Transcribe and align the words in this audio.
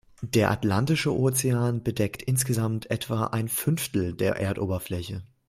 Der 0.23 0.49
Atlantische 0.49 1.15
Ozean 1.15 1.83
bedeckt 1.83 2.23
insgesamt 2.23 2.89
etwa 2.89 3.25
ein 3.27 3.47
Fünftel 3.47 4.15
der 4.15 4.37
Erdoberfläche. 4.37 5.21